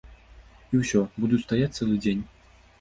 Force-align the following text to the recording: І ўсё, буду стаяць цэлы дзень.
І 0.77 0.79
ўсё, 0.85 1.03
буду 1.25 1.41
стаяць 1.45 1.71
цэлы 1.77 2.03
дзень. 2.03 2.29